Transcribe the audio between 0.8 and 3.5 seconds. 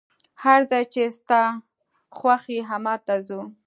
چي ستا خوښ وو، همالته ځو.